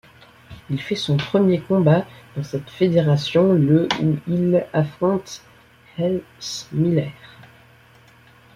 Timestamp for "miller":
6.71-7.11